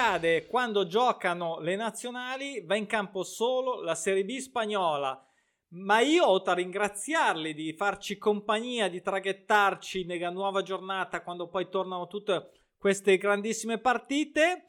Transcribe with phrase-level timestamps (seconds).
[0.00, 5.22] accade quando giocano le nazionali, va in campo solo la Serie B spagnola.
[5.72, 11.68] Ma io oltre a ringraziarli di farci compagnia, di traghettarci nella nuova giornata quando poi
[11.68, 14.64] tornano tutte queste grandissime partite,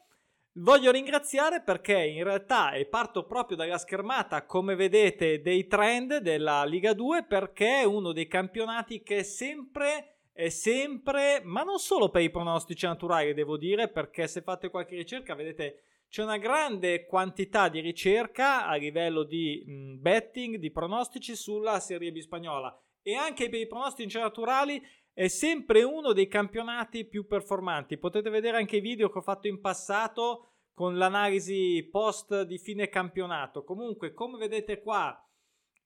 [0.56, 6.66] Voglio ringraziare perché in realtà e parto proprio dalla schermata, come vedete, dei trend della
[6.66, 12.08] Liga 2 perché è uno dei campionati che è sempre è sempre, ma non solo
[12.08, 17.06] per i pronostici naturali, devo dire, perché se fate qualche ricerca, vedete, c'è una grande
[17.06, 23.14] quantità di ricerca a livello di mh, betting, di pronostici sulla Serie B spagnola e
[23.14, 24.82] anche per i pronostici naturali
[25.12, 27.98] è sempre uno dei campionati più performanti.
[27.98, 32.88] Potete vedere anche i video che ho fatto in passato con l'analisi post di fine
[32.88, 33.64] campionato.
[33.64, 35.18] Comunque, come vedete qua,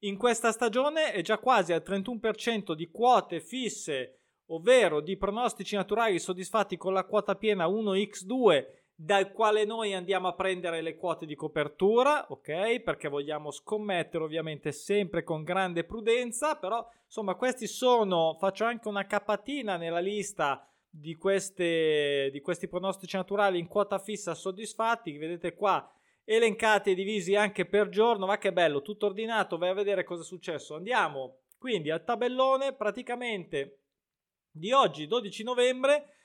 [0.01, 6.19] in questa stagione è già quasi al 31% di quote fisse, ovvero di pronostici naturali
[6.19, 8.65] soddisfatti con la quota piena 1x2
[8.99, 12.81] dal quale noi andiamo a prendere le quote di copertura, ok?
[12.81, 19.05] Perché vogliamo scommettere ovviamente sempre con grande prudenza, però insomma questi sono, faccio anche una
[19.05, 25.91] capatina nella lista di, queste, di questi pronostici naturali in quota fissa soddisfatti, vedete qua
[26.25, 30.23] elencati e divisi anche per giorno, ma che bello, tutto ordinato, vai a vedere cosa
[30.23, 30.75] è successo.
[30.75, 33.81] Andiamo quindi al tabellone praticamente
[34.59, 36.17] di oggi, 12 novembre,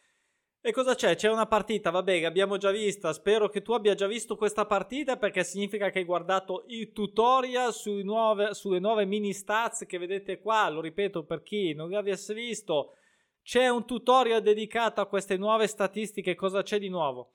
[0.63, 1.15] e cosa c'è?
[1.15, 3.13] C'è una partita, vabbè, che abbiamo già vista.
[3.13, 7.73] Spero che tu abbia già visto questa partita perché significa che hai guardato il tutorial
[8.03, 10.69] nuove, sulle nuove mini stats che vedete qua.
[10.69, 12.93] Lo ripeto per chi non li avesse visto.
[13.41, 16.35] C'è un tutorial dedicato a queste nuove statistiche.
[16.35, 17.31] Cosa c'è di nuovo?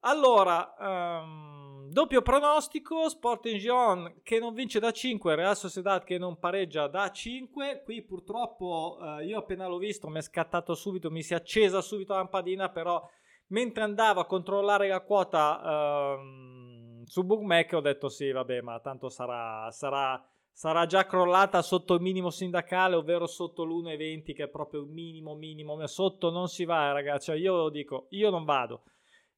[0.00, 1.63] Allora, um,
[1.94, 7.08] doppio pronostico, Sporting Gion che non vince da 5, Real Sociedad che non pareggia da
[7.08, 7.82] 5.
[7.84, 11.80] Qui purtroppo uh, io appena l'ho visto mi è scattato subito, mi si è accesa
[11.80, 13.00] subito la lampadina, però
[13.48, 19.08] mentre andavo a controllare la quota uh, su Bookmaker ho detto sì, vabbè, ma tanto
[19.08, 20.20] sarà, sarà,
[20.50, 25.36] sarà già crollata sotto il minimo sindacale, ovvero sotto l'1,20 che è proprio il minimo
[25.36, 25.86] minimo.
[25.86, 28.82] Sotto non si va, ragazzi, cioè, io dico, io non vado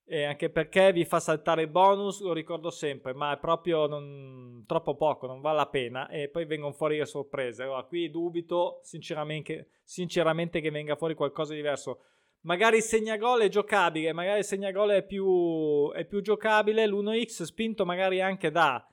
[0.09, 4.63] e anche perché vi fa saltare il bonus, lo ricordo sempre, ma è proprio non,
[4.65, 7.65] troppo poco, non vale la pena e poi vengono fuori le sorprese.
[7.65, 12.03] Allora, qui dubito sinceramente, sinceramente che venga fuori qualcosa di diverso.
[12.43, 17.85] Magari il segnagol è giocabile, magari il segnagol è più, è più giocabile, l'1x spinto
[17.85, 18.89] magari anche da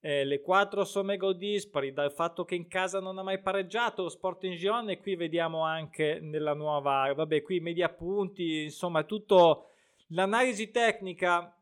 [0.00, 4.02] eh, le 4 somme gol dispari, dal fatto che in casa non ha mai pareggiato
[4.02, 9.71] lo Sporting Gion e qui vediamo anche nella nuova, vabbè qui media punti, insomma tutto
[10.14, 11.56] L'analisi tecnica,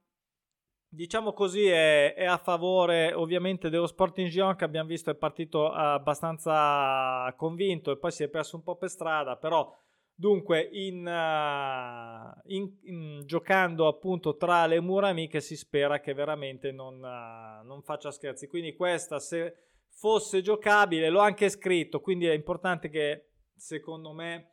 [0.89, 5.71] diciamo così, è, è, a favore ovviamente dello Sporting Gion che abbiamo visto è partito
[5.71, 9.73] abbastanza convinto e poi si è perso un po' per strada, però
[10.13, 16.73] dunque in, uh, in, in, giocando appunto tra le mura amiche si spera che veramente
[16.73, 18.49] non, uh, non faccia scherzi.
[18.49, 19.55] Quindi questa se
[19.91, 24.50] fosse giocabile l'ho anche scritto, quindi è importante che secondo me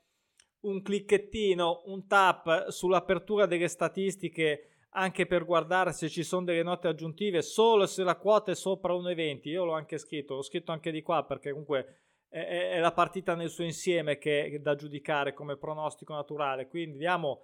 [0.68, 6.88] un clicchettino, un tap sull'apertura delle statistiche anche per guardare se ci sono delle note
[6.88, 9.50] aggiuntive solo se la quota è sopra 1,20.
[9.50, 11.98] Io l'ho anche scritto, l'ho scritto anche di qua perché comunque
[12.30, 16.68] è, è la partita nel suo insieme che è da giudicare come pronostico naturale.
[16.68, 17.44] Quindi diamo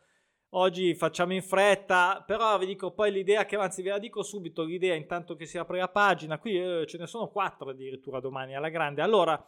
[0.55, 4.63] oggi facciamo in fretta, però vi dico poi l'idea che anzi ve la dico subito
[4.63, 6.39] l'idea intanto che si apre la pagina.
[6.39, 9.01] Qui eh, ce ne sono quattro addirittura domani alla grande.
[9.01, 9.41] Allora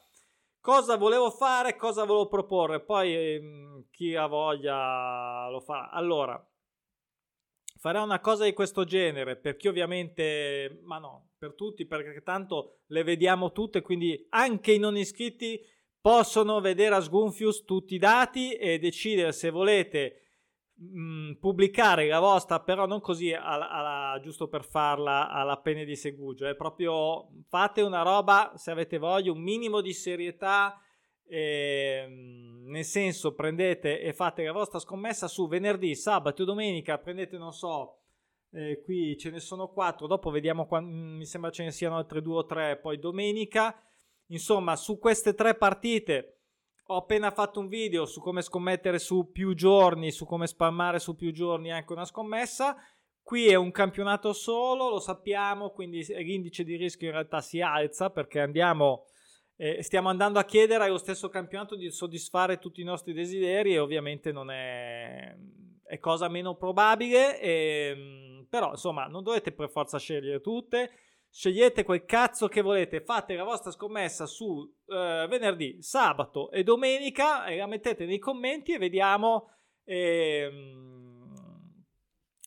[0.66, 5.92] cosa volevo fare, cosa volevo proporre, poi ehm, chi ha voglia lo fa.
[5.92, 6.44] Allora,
[7.78, 12.80] farò una cosa di questo genere, per chi ovviamente, ma no, per tutti, perché tanto
[12.88, 15.64] le vediamo tutte, quindi anche i non iscritti
[16.02, 20.25] possono vedere a Sgunfius tutti i dati e decidere se volete
[20.75, 25.85] mh, mm, pubblicare la vostra, però non così alla, alla, giusto per farla alla pene
[25.85, 30.79] di segugio, è proprio fate una roba se avete voglia, un minimo di serietà.
[31.28, 32.05] Eh,
[32.66, 37.52] nel senso prendete e fate la vostra scommessa su venerdì, sabato e domenica prendete non
[37.52, 38.02] so
[38.52, 42.22] eh, qui ce ne sono quattro dopo vediamo quando, mi sembra ce ne siano altre
[42.22, 43.78] due o tre poi domenica
[44.28, 46.34] insomma su queste tre partite
[46.87, 51.16] ho appena fatto un video su come scommettere su più giorni, su come spammare su
[51.16, 52.76] più giorni anche una scommessa.
[53.23, 58.11] Qui è un campionato solo, lo sappiamo, quindi l'indice di rischio in realtà si alza
[58.11, 59.05] perché andiamo,
[59.55, 63.79] eh, stiamo andando a chiedere allo stesso campionato di soddisfare tutti i nostri desideri e
[63.79, 65.35] ovviamente non è,
[65.84, 70.91] è cosa meno probabile, e, ehm, però insomma non dovete per forza scegliere tutte
[71.37, 77.46] Scegliete quel cazzo che volete, fate la vostra scommessa su eh, venerdì, sabato e domenica
[77.47, 79.49] e la mettete nei commenti e vediamo.
[79.84, 80.49] Eh,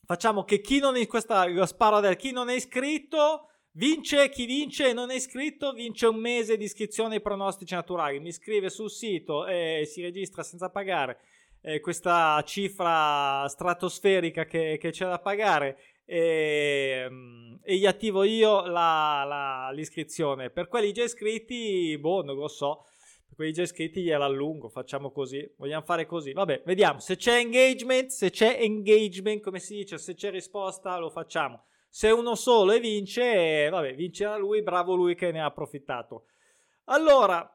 [0.07, 4.93] facciamo che chi non è questa del chi non è iscritto vince, chi vince e
[4.93, 8.19] non è iscritto vince un mese di iscrizione ai pronostici naturali.
[8.19, 11.19] Mi iscrive sul sito e si registra senza pagare
[11.61, 15.77] eh, questa cifra stratosferica che, che c'è da pagare
[16.09, 20.49] e, ehm, e, gli attivo io la, la, l'iscrizione.
[20.49, 22.85] Per quelli già iscritti, boh, non lo so.
[23.27, 25.47] Per quelli già iscritti gliela allungo, facciamo così.
[25.57, 26.33] Vogliamo fare così.
[26.33, 26.99] Vabbè, vediamo.
[26.99, 31.65] Se c'è engagement, se c'è engagement, come si dice, se c'è risposta, lo facciamo.
[31.87, 36.25] Se uno solo e vince, vabbè, vincerà lui, bravo lui che ne ha approfittato.
[36.85, 37.47] Allora,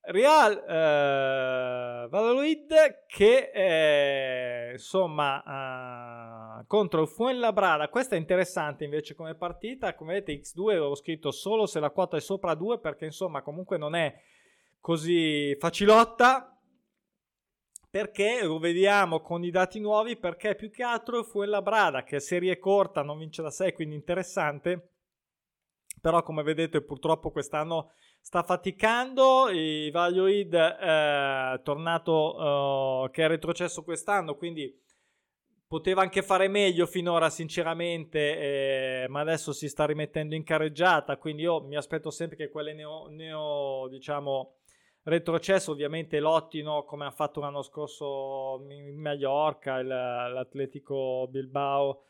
[0.00, 5.42] Real eh, Valladolid che eh, insomma
[6.58, 7.88] eh, contro il Fuenlabrada.
[7.88, 9.94] Questa è interessante invece come partita.
[9.94, 13.78] Come vedete x2 avevo scritto solo se la quota è sopra 2 perché insomma comunque
[13.78, 14.14] non è
[14.80, 16.52] così facilotta.
[17.90, 18.42] Perché?
[18.42, 22.58] Lo vediamo con i dati nuovi perché più che altro il Fuenlabrada che è serie
[22.58, 24.92] corta non vince da 6 quindi interessante.
[26.00, 33.26] Però come vedete purtroppo quest'anno sta faticando, il Valioid è eh, tornato uh, che è
[33.28, 34.72] retrocesso quest'anno, quindi
[35.68, 41.42] poteva anche fare meglio finora sinceramente, eh, ma adesso si sta rimettendo in carreggiata, quindi
[41.42, 44.54] io mi aspetto sempre che quelle neo, neo diciamo,
[45.02, 52.04] retrocesso ovviamente lottino come ha fatto l'anno scorso in Mallorca, il, l'Atletico Bilbao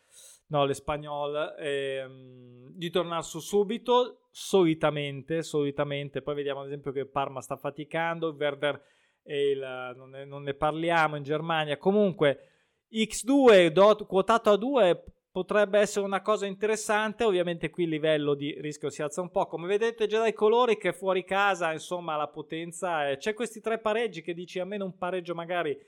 [0.46, 7.40] no, l'Espagnol, ehm, di tornare su subito, solitamente, solitamente, poi vediamo ad esempio che Parma
[7.40, 8.80] sta faticando, Werder
[9.24, 12.57] il, non, ne, non, ne, parliamo in Germania, comunque
[12.92, 18.58] X2 dot, quotato a 2 potrebbe essere una cosa interessante, ovviamente qui il livello di
[18.60, 22.28] rischio si alza un po', come vedete già dai colori che fuori casa, insomma la
[22.28, 23.16] potenza, è...
[23.18, 25.78] c'è questi tre pareggi che dici almeno un pareggio magari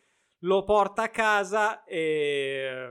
[0.44, 2.90] lo porta a casa e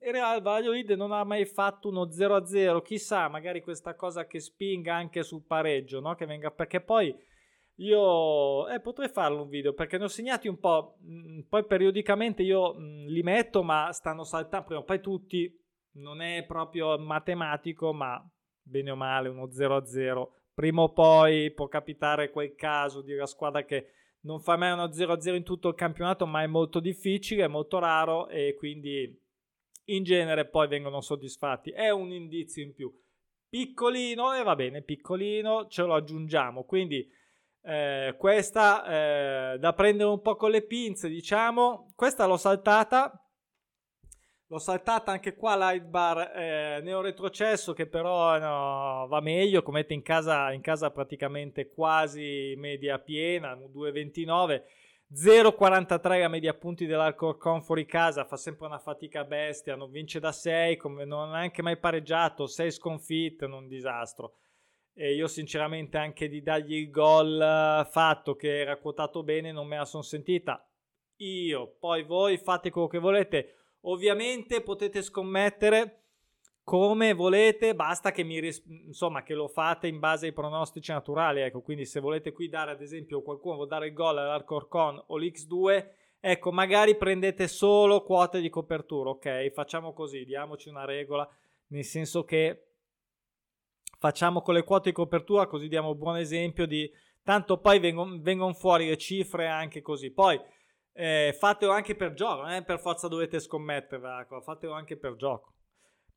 [0.00, 4.94] il Real Valladolid non ha mai fatto uno 0-0, chissà, magari questa cosa che spinga
[4.94, 6.14] anche sul pareggio, no?
[6.14, 7.14] Che venga, perché poi
[7.80, 12.42] io eh, potrei farlo un video perché ne ho segnati un po', mm, poi periodicamente
[12.42, 15.56] io mh, mm, li metto, ma stanno saltando, prima o poi tutti,
[15.92, 18.24] non è proprio matematico, ma
[18.62, 20.28] bene o male uno 0-0.
[20.54, 23.92] Prima o poi può capitare quel caso di una squadra che
[24.22, 27.78] non fa mai uno 0-0 in tutto il campionato, ma è molto difficile, è molto
[27.78, 29.16] raro e quindi
[29.84, 31.70] in genere poi vengono soddisfatti.
[31.70, 32.92] È un indizio in più.
[33.48, 36.64] Piccolino, e va bene, piccolino, ce lo aggiungiamo.
[36.64, 37.08] Quindi
[37.62, 38.84] eh, questa
[39.54, 41.92] eh, da prendere un po' con le pinze, diciamo.
[41.94, 43.22] Questa l'ho saltata.
[44.50, 50.00] L'ho saltata anche qua Lightbar eh, neo retrocesso che però no, va meglio, come in
[50.00, 54.62] casa, in casa praticamente quasi media piena, 2,29
[55.10, 60.32] 0,43 la media punti dell'Alcorcon fuori casa, fa sempre una fatica bestia, non vince da
[60.32, 64.34] 6, come non ha neanche mai pareggiato, 6 sconfitte, un disastro.
[65.00, 69.68] E io sinceramente anche di dargli il gol eh, fatto che era quotato bene non
[69.68, 70.68] me la sono sentita.
[71.18, 73.54] Io, poi voi fate quello che volete.
[73.82, 76.02] Ovviamente potete scommettere
[76.64, 78.40] come volete, basta che mi
[78.86, 82.72] insomma che lo fate in base ai pronostici naturali, ecco, quindi se volete qui dare
[82.72, 85.86] ad esempio qualcuno vuole dare il gol all'Arcorcon o l'X2,
[86.18, 89.50] ecco, magari prendete solo quote di copertura, ok?
[89.52, 91.26] Facciamo così, diamoci una regola,
[91.68, 92.67] nel senso che
[93.98, 96.90] facciamo con le quote di copertura così diamo un buon esempio di
[97.22, 100.10] tanto poi vengono, vengono fuori le cifre anche così.
[100.10, 100.40] Poi
[100.94, 105.14] eh, fatelo anche per gioco, non è per forza dovete scommettere, ecco, fatelo anche per
[105.16, 105.52] gioco.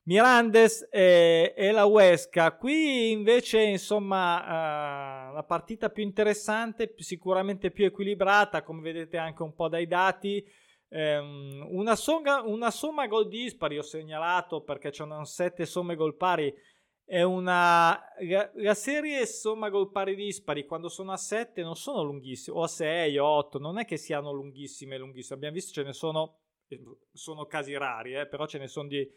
[0.04, 2.56] Mirandes e, e, la Huesca.
[2.56, 9.54] Qui invece, insomma, uh, la partita più interessante, sicuramente più equilibrata, come vedete anche un
[9.54, 10.44] po' dai dati.
[10.88, 16.52] Um, una, somma, una somma gol dispari ho segnalato perché c'erano sette somme gol pari.
[17.04, 18.00] È una
[18.54, 22.68] la, serie somma gol pari dispari quando sono a 7 non sono lunghissime, o a
[22.68, 25.36] 6 o 8, non è che siano lunghissime, lunghissime.
[25.36, 26.38] Abbiamo visto ce ne sono,
[27.12, 29.10] sono casi rari, eh, però ce ne sono di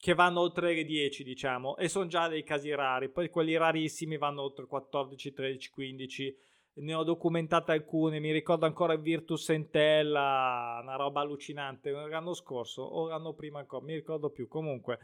[0.00, 3.10] che vanno oltre le 10, diciamo, e sono già dei casi rari.
[3.10, 6.36] Poi quelli rarissimi vanno oltre 14, 13, 15.
[6.74, 13.08] Ne ho documentate alcune, mi ricordo ancora Virtus Entella, una roba allucinante, l'anno scorso o
[13.08, 14.46] l'anno prima ancora, mi ricordo più.
[14.46, 14.98] Comunque,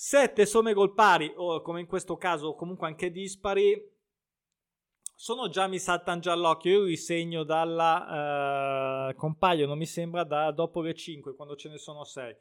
[0.00, 3.76] 7 somme gol pari, o come in questo caso comunque anche dispari,
[5.12, 10.52] sono già, mi saltano già all'occhio, io li segno dalla, uh, compaiono mi sembra da
[10.52, 12.36] dopo le 5, quando ce ne sono 6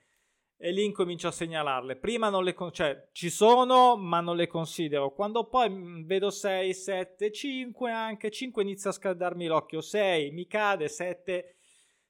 [0.56, 1.96] e lì incomincio a segnalarle.
[1.96, 5.12] Prima non le con- cioè ci sono, ma non le considero.
[5.12, 9.82] Quando poi mm, vedo 6, 7, 5 anche 5 inizia a scaldarmi l'occhio.
[9.82, 11.57] 6 mi cade, 7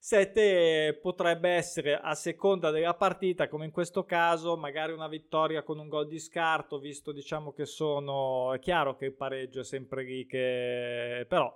[0.07, 5.79] 7 potrebbe essere a seconda della partita, come in questo caso, magari una vittoria con
[5.79, 8.53] un gol di scarto, visto diciamo che sono...
[8.53, 11.25] È chiaro che il pareggio è sempre lì, che...
[11.27, 11.53] però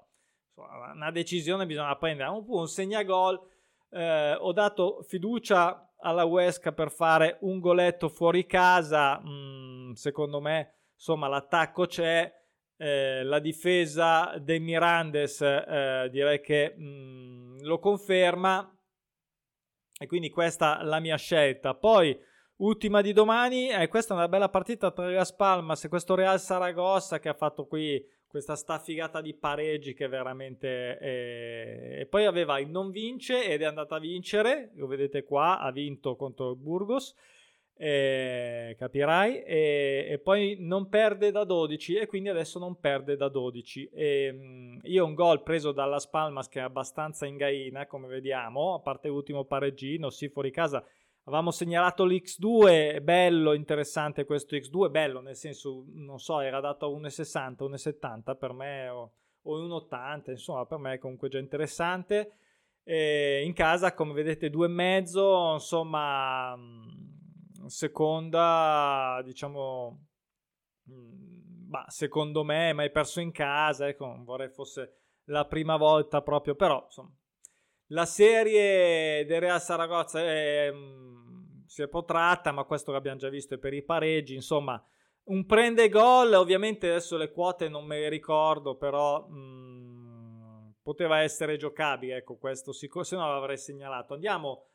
[0.50, 2.28] insomma, una decisione bisogna prendere.
[2.28, 3.40] Un, un segnagol,
[3.90, 10.74] eh, ho dato fiducia alla Huesca per fare un goletto fuori casa, mm, secondo me
[10.94, 12.30] insomma l'attacco c'è,
[12.82, 18.76] eh, la difesa dei Mirandes eh, direi che mh, mm, lo conferma
[20.00, 21.76] e quindi questa è la mia scelta.
[21.76, 22.20] Poi
[22.58, 26.40] ultima di domani, eh, questa è una bella partita tra Las Palmas e questo Real
[26.40, 32.00] Saragossa che ha fatto qui questa staffigata di pareggi che veramente è...
[32.00, 35.72] e poi aveva il non vince ed è andata a vincere, lo vedete qua, ha
[35.72, 37.14] vinto contro il Burgos
[37.74, 43.28] eh, capirai, e, e, poi non perde da 12 e quindi adesso non perde da
[43.28, 43.90] 12.
[43.92, 48.80] E, mh, io un gol preso dalla Spalmas che è abbastanza ingaina, come vediamo, a
[48.80, 50.84] parte l'ultimo pareggino, sì fuori casa.
[51.24, 56.90] Avevamo segnalato l'X2, bello, interessante questo X2, bello nel senso, non so, era dato a
[56.90, 59.12] 1,60, 1,70 per me o,
[59.42, 62.34] o 1,80, insomma per me è comunque già interessante.
[62.84, 66.58] E in casa, come vedete, 2,5, insomma
[67.72, 70.06] seconda, diciamo,
[70.90, 76.54] mm, bah, secondo me, mai perso in casa, ecco, vorrei fosse la prima volta proprio,
[76.56, 77.12] però, insomma,
[77.88, 83.58] la serie del Real Saragozza è, mm, si è protratta, ma questo l'abbiamo già visto
[83.58, 84.84] per i pareggi, insomma,
[85.24, 91.22] un prende gol, ovviamente adesso le quote non me le ricordo, però mh, mm, poteva
[91.22, 94.14] essere giocabile, ecco, questo sicuro, se no l'avrei segnalato.
[94.14, 94.66] Andiamo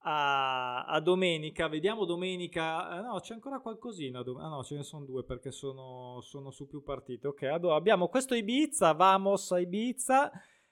[0.00, 1.68] a, a domenica.
[1.68, 2.98] Vediamo domenica.
[2.98, 4.20] Eh, no, c'è ancora qualcosina.
[4.20, 7.28] Ah, no, ce ne sono due perché sono, sono su più partite.
[7.28, 8.92] Ok, allora abbiamo questo Ibiza.
[8.92, 10.30] Vamos a Ibiza.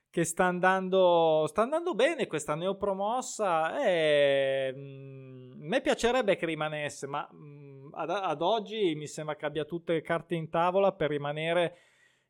[0.09, 3.85] Che sta andando, sta andando bene questa neopromossa.
[3.85, 9.06] E, mh, mm, a me piacerebbe che rimanesse, ma mh, mm, ad, ad oggi mi
[9.06, 11.76] sembra che abbia tutte le carte in tavola per rimanere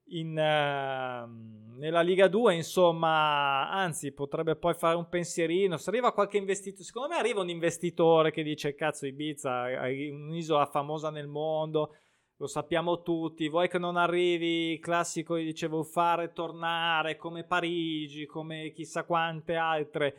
[0.09, 5.77] in, uh, nella Liga 2, insomma, anzi, potrebbe poi fare un pensierino.
[5.77, 10.67] Se arriva qualche investitore, secondo me arriva un investitore che dice: Cazzo, Ibiza è un'isola
[10.67, 11.95] famosa nel mondo,
[12.37, 13.49] lo sappiamo tutti.
[13.49, 20.15] Vuoi che non arrivi, classico, dicevo, fare tornare come Parigi, come chissà quante altre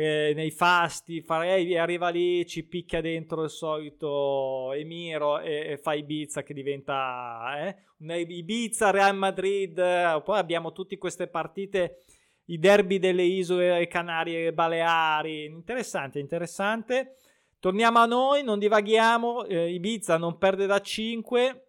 [0.00, 5.92] eh, nei fasti, farei, arriva lì, ci picchia dentro il solito Emiro e, e fa
[5.94, 9.74] Ibiza che diventa eh, un Ibiza, Real Madrid,
[10.22, 12.04] poi abbiamo tutte queste partite,
[12.44, 17.16] i derby delle isole Canarie Baleari, interessante, interessante.
[17.58, 21.67] Torniamo a noi, non divaghiamo, eh, Ibiza non perde da 5,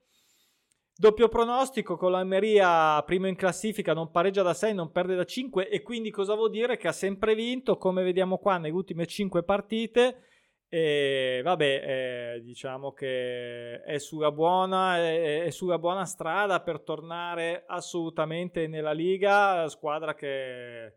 [1.00, 5.70] Doppio pronostico con l'Almeria primo in classifica, non pareggia da 6, non perde da 5
[5.70, 6.76] e quindi cosa vuol dire?
[6.76, 10.24] Che ha sempre vinto, come vediamo qua nelle ultime 5 partite.
[10.68, 17.64] E vabbè, eh, diciamo che è sulla, buona, è, è sulla buona strada per tornare
[17.66, 20.94] assolutamente nella Liga, squadra che eh,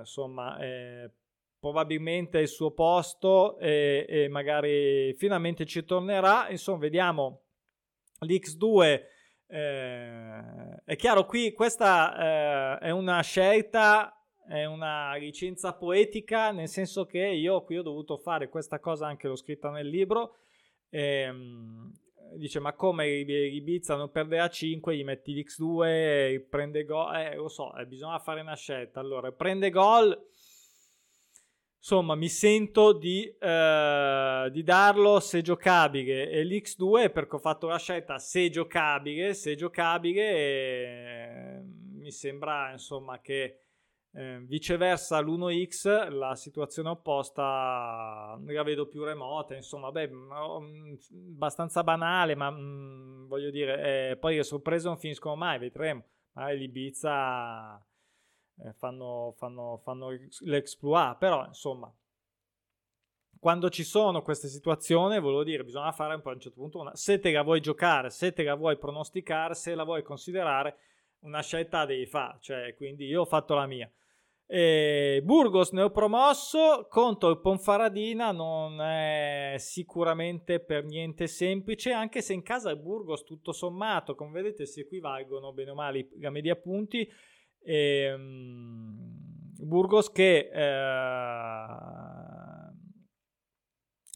[0.00, 1.08] insomma è
[1.60, 6.48] probabilmente il suo posto e, e magari finalmente ci tornerà.
[6.50, 7.45] Insomma, vediamo
[8.20, 9.02] l'X2
[9.48, 14.12] eh, è chiaro qui questa eh, è una scelta
[14.48, 19.28] è una licenza poetica nel senso che io qui ho dovuto fare questa cosa anche
[19.28, 20.36] l'ho scritta nel libro
[20.90, 21.92] ehm,
[22.34, 27.48] dice ma come Ibiza non perde a 5 gli metti l'X2 prende gol eh, lo
[27.48, 29.00] so eh, bisogna fare una scelta.
[29.00, 30.18] Allora prende gol
[31.78, 36.30] insomma mi sento di, eh, di, darlo se giocabile.
[36.30, 41.62] E l'X2 perché ho fatto la scelta se giocabile se giocabile e
[41.98, 43.60] mi sembra insomma che
[44.12, 49.54] eh, viceversa l'1x la situazione opposta la vedo più remota.
[49.54, 50.94] Insomma beh mm,
[51.34, 56.04] abbastanza banale ma mh, mm, voglio dire eh, poi le sorprese non finiscono mai vedremo.
[56.32, 57.82] Magari l'Ibiza
[58.64, 60.10] eh, fanno, fanno, fanno
[60.40, 61.92] l'exploit, però insomma,
[63.38, 66.80] quando ci sono queste situazioni, volevo dire, bisogna fare un po' a un certo punto
[66.80, 70.76] una, se te la vuoi giocare, se te la vuoi pronosticare, se la vuoi considerare,
[71.20, 73.90] una scelta devi fare, cioè, quindi io ho fatto la mia.
[74.48, 82.22] E Burgos ne ho promosso contro il Ponfaradina non è sicuramente per niente semplice anche
[82.22, 86.30] se in casa il Burgos tutto sommato come vedete si equivalgono bene o male la
[86.30, 87.12] media punti
[87.66, 88.94] e, um,
[89.58, 91.66] Burgos che eh,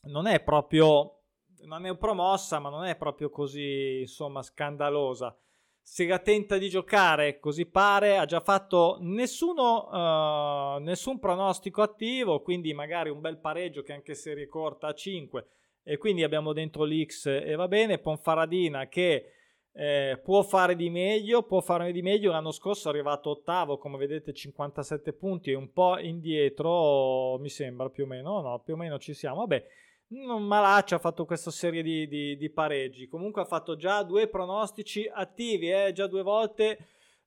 [0.04, 1.16] non è proprio
[1.62, 5.36] non è promossa ma non è proprio così insomma scandalosa.
[5.82, 12.42] Se la tenta di giocare, così pare, ha già fatto nessuno, uh, nessun pronostico attivo,
[12.42, 15.46] quindi magari un bel pareggio che anche se ricorta a 5
[15.82, 19.32] e quindi abbiamo dentro l'X e va bene, Ponfaradina che
[19.72, 23.96] eh, può fare di meglio, può fare di meglio, l'anno scorso è arrivato ottavo, come
[23.96, 28.98] vedete 57 punti, un po' indietro mi sembra più o meno, no, più o meno
[28.98, 29.64] ci siamo, vabbè
[30.12, 33.06] Malaccia ha fatto questa serie di, di, di, pareggi.
[33.06, 35.92] Comunque ha fatto già due pronostici attivi, eh?
[35.92, 36.78] già due volte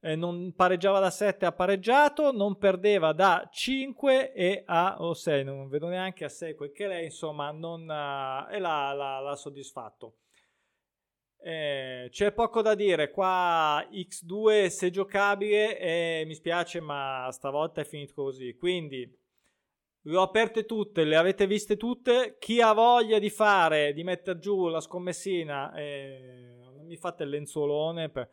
[0.01, 5.45] eh, non pareggiava da 7, ha pareggiato, non perdeva da 5 e a o 6,
[5.45, 10.15] non vedo neanche a 6 quel che lei, insomma, non, uh, e l'ha soddisfatto.
[11.45, 17.83] Eh, c'è poco da dire, qua X2 se giocabile eh, mi spiace ma stavolta è
[17.83, 19.05] finito così, quindi
[20.05, 22.37] le ho aperte tutte, le avete viste tutte.
[22.39, 27.29] Chi ha voglia di fare, di mettere giù la scommessina, eh, non mi fate il
[27.29, 28.29] lenzuolone, per,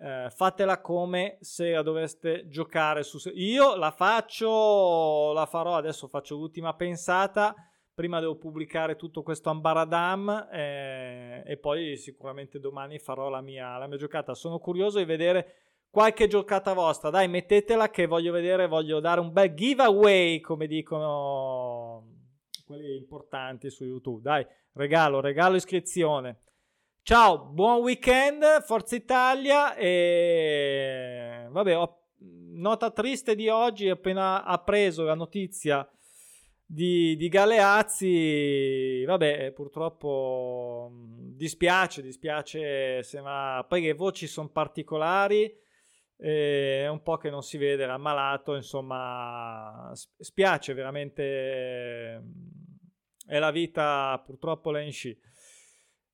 [0.00, 3.18] eh, fatela come se la doveste giocare su.
[3.34, 7.54] Io la faccio, la farò adesso, faccio l'ultima pensata.
[7.96, 13.86] Prima devo pubblicare tutto questo ambaradam eh, e poi sicuramente domani farò la mia, la
[13.86, 14.34] mia giocata.
[14.34, 15.54] Sono curioso di vedere
[15.88, 17.08] qualche giocata vostra.
[17.08, 22.04] Dai, mettetela che voglio vedere, voglio dare un bel giveaway, come dicono
[22.66, 24.20] quelli importanti su YouTube.
[24.20, 26.40] Dai, regalo, regalo iscrizione.
[27.00, 32.08] Ciao, buon weekend, Forza Italia e vabbè, ho...
[32.18, 35.88] nota triste di oggi, appena appreso la notizia
[36.66, 40.90] di, di Galeazzi, vabbè, purtroppo
[41.36, 45.64] dispiace, dispiace se ma poi le voci sono particolari
[46.18, 52.22] è un po' che non si vede, era ammalato, insomma, spiace veramente,
[53.26, 55.16] è la vita purtroppo la in sci.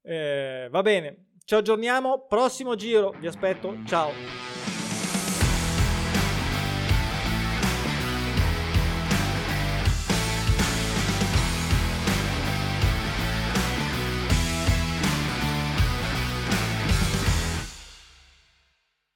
[0.03, 4.52] Eh, va bene, ci aggiorniamo, prossimo giro, vi aspetto, ciao.